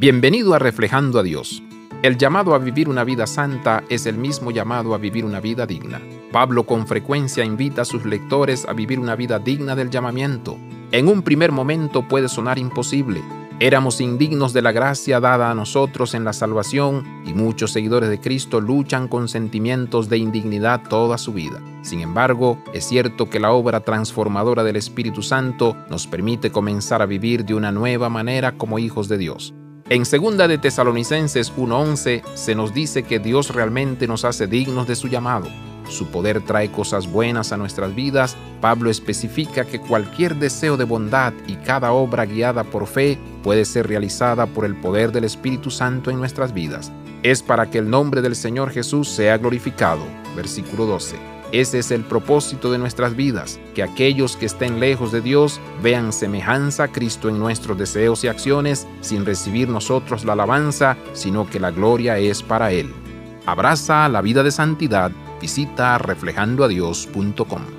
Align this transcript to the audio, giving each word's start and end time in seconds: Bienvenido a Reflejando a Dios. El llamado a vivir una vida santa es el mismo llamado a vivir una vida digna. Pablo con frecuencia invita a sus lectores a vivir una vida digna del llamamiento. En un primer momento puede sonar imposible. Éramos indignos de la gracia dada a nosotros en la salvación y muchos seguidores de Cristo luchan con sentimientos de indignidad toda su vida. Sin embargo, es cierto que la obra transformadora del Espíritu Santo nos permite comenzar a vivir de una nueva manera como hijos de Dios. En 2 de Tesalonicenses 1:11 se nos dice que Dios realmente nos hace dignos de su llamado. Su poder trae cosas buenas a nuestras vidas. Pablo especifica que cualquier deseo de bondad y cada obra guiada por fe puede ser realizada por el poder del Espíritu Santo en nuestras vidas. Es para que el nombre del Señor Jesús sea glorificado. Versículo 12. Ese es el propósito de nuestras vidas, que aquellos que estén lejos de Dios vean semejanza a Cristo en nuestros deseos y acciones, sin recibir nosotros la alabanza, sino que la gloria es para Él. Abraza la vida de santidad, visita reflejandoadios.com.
Bienvenido 0.00 0.54
a 0.54 0.60
Reflejando 0.60 1.18
a 1.18 1.24
Dios. 1.24 1.60
El 2.04 2.18
llamado 2.18 2.54
a 2.54 2.58
vivir 2.58 2.88
una 2.88 3.02
vida 3.02 3.26
santa 3.26 3.82
es 3.88 4.06
el 4.06 4.16
mismo 4.16 4.52
llamado 4.52 4.94
a 4.94 4.98
vivir 4.98 5.24
una 5.24 5.40
vida 5.40 5.66
digna. 5.66 6.00
Pablo 6.30 6.66
con 6.66 6.86
frecuencia 6.86 7.44
invita 7.44 7.82
a 7.82 7.84
sus 7.84 8.04
lectores 8.04 8.64
a 8.68 8.74
vivir 8.74 9.00
una 9.00 9.16
vida 9.16 9.40
digna 9.40 9.74
del 9.74 9.90
llamamiento. 9.90 10.56
En 10.92 11.08
un 11.08 11.22
primer 11.22 11.50
momento 11.50 12.06
puede 12.06 12.28
sonar 12.28 12.60
imposible. 12.60 13.24
Éramos 13.58 14.00
indignos 14.00 14.52
de 14.52 14.62
la 14.62 14.70
gracia 14.70 15.18
dada 15.18 15.50
a 15.50 15.54
nosotros 15.56 16.14
en 16.14 16.22
la 16.22 16.32
salvación 16.32 17.24
y 17.26 17.34
muchos 17.34 17.72
seguidores 17.72 18.08
de 18.08 18.20
Cristo 18.20 18.60
luchan 18.60 19.08
con 19.08 19.26
sentimientos 19.26 20.08
de 20.08 20.18
indignidad 20.18 20.80
toda 20.88 21.18
su 21.18 21.32
vida. 21.32 21.60
Sin 21.82 22.02
embargo, 22.02 22.62
es 22.72 22.84
cierto 22.84 23.28
que 23.28 23.40
la 23.40 23.50
obra 23.50 23.80
transformadora 23.80 24.62
del 24.62 24.76
Espíritu 24.76 25.24
Santo 25.24 25.76
nos 25.90 26.06
permite 26.06 26.52
comenzar 26.52 27.02
a 27.02 27.06
vivir 27.06 27.44
de 27.44 27.54
una 27.54 27.72
nueva 27.72 28.08
manera 28.08 28.52
como 28.52 28.78
hijos 28.78 29.08
de 29.08 29.18
Dios. 29.18 29.54
En 29.90 30.02
2 30.04 30.36
de 30.48 30.58
Tesalonicenses 30.58 31.50
1:11 31.56 32.22
se 32.34 32.54
nos 32.54 32.74
dice 32.74 33.04
que 33.04 33.18
Dios 33.18 33.54
realmente 33.54 34.06
nos 34.06 34.26
hace 34.26 34.46
dignos 34.46 34.86
de 34.86 34.94
su 34.94 35.08
llamado. 35.08 35.48
Su 35.88 36.08
poder 36.08 36.42
trae 36.42 36.70
cosas 36.70 37.10
buenas 37.10 37.52
a 37.52 37.56
nuestras 37.56 37.94
vidas. 37.94 38.36
Pablo 38.60 38.90
especifica 38.90 39.64
que 39.64 39.80
cualquier 39.80 40.36
deseo 40.36 40.76
de 40.76 40.84
bondad 40.84 41.32
y 41.46 41.54
cada 41.54 41.92
obra 41.92 42.26
guiada 42.26 42.64
por 42.64 42.86
fe 42.86 43.18
puede 43.42 43.64
ser 43.64 43.88
realizada 43.88 44.44
por 44.44 44.66
el 44.66 44.76
poder 44.76 45.10
del 45.10 45.24
Espíritu 45.24 45.70
Santo 45.70 46.10
en 46.10 46.18
nuestras 46.18 46.52
vidas. 46.52 46.92
Es 47.22 47.42
para 47.42 47.70
que 47.70 47.78
el 47.78 47.88
nombre 47.88 48.20
del 48.20 48.36
Señor 48.36 48.70
Jesús 48.70 49.08
sea 49.08 49.38
glorificado. 49.38 50.02
Versículo 50.36 50.84
12. 50.84 51.37
Ese 51.52 51.78
es 51.78 51.90
el 51.90 52.04
propósito 52.04 52.70
de 52.70 52.78
nuestras 52.78 53.16
vidas, 53.16 53.58
que 53.74 53.82
aquellos 53.82 54.36
que 54.36 54.46
estén 54.46 54.80
lejos 54.80 55.12
de 55.12 55.22
Dios 55.22 55.60
vean 55.82 56.12
semejanza 56.12 56.84
a 56.84 56.88
Cristo 56.88 57.28
en 57.28 57.38
nuestros 57.38 57.78
deseos 57.78 58.22
y 58.24 58.28
acciones, 58.28 58.86
sin 59.00 59.24
recibir 59.24 59.68
nosotros 59.68 60.24
la 60.24 60.34
alabanza, 60.34 60.96
sino 61.14 61.48
que 61.48 61.60
la 61.60 61.70
gloria 61.70 62.18
es 62.18 62.42
para 62.42 62.72
Él. 62.72 62.92
Abraza 63.46 64.08
la 64.10 64.20
vida 64.20 64.42
de 64.42 64.50
santidad, 64.50 65.10
visita 65.40 65.96
reflejandoadios.com. 65.96 67.77